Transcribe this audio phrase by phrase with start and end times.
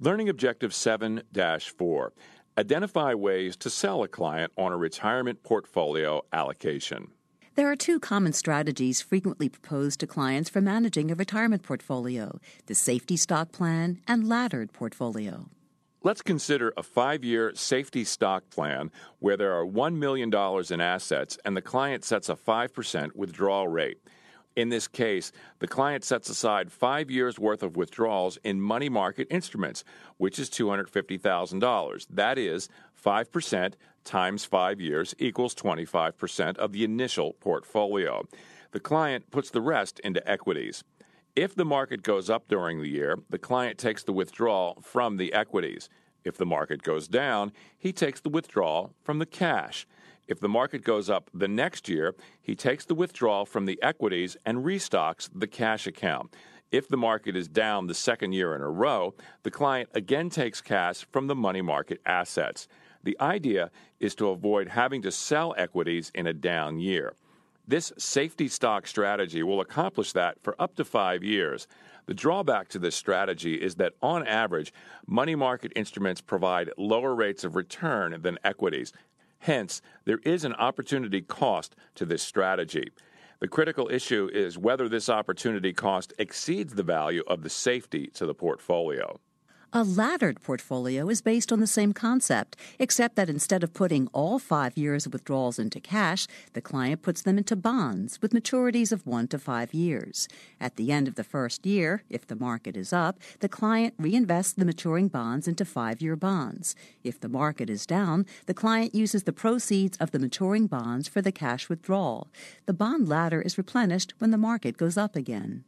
[0.00, 2.12] Learning Objective 7 4
[2.56, 7.08] Identify ways to sell a client on a retirement portfolio allocation.
[7.56, 12.76] There are two common strategies frequently proposed to clients for managing a retirement portfolio the
[12.76, 15.50] safety stock plan and laddered portfolio.
[16.04, 20.32] Let's consider a five year safety stock plan where there are $1 million
[20.72, 23.98] in assets and the client sets a 5% withdrawal rate.
[24.58, 25.30] In this case,
[25.60, 29.84] the client sets aside five years' worth of withdrawals in money market instruments,
[30.16, 32.06] which is $250,000.
[32.10, 32.68] That is,
[33.00, 38.24] 5% times five years equals 25% of the initial portfolio.
[38.72, 40.82] The client puts the rest into equities.
[41.36, 45.32] If the market goes up during the year, the client takes the withdrawal from the
[45.34, 45.88] equities.
[46.24, 49.86] If the market goes down, he takes the withdrawal from the cash.
[50.28, 54.36] If the market goes up the next year, he takes the withdrawal from the equities
[54.44, 56.36] and restocks the cash account.
[56.70, 60.60] If the market is down the second year in a row, the client again takes
[60.60, 62.68] cash from the money market assets.
[63.04, 63.70] The idea
[64.00, 67.14] is to avoid having to sell equities in a down year.
[67.66, 71.66] This safety stock strategy will accomplish that for up to five years.
[72.04, 74.72] The drawback to this strategy is that, on average,
[75.06, 78.92] money market instruments provide lower rates of return than equities,
[79.40, 82.90] Hence, there is an opportunity cost to this strategy.
[83.40, 88.26] The critical issue is whether this opportunity cost exceeds the value of the safety to
[88.26, 89.20] the portfolio.
[89.70, 94.38] A laddered portfolio is based on the same concept, except that instead of putting all
[94.38, 99.06] five years of withdrawals into cash, the client puts them into bonds with maturities of
[99.06, 100.26] one to five years.
[100.58, 104.54] At the end of the first year, if the market is up, the client reinvests
[104.54, 106.74] the maturing bonds into five year bonds.
[107.04, 111.20] If the market is down, the client uses the proceeds of the maturing bonds for
[111.20, 112.28] the cash withdrawal.
[112.64, 115.64] The bond ladder is replenished when the market goes up again.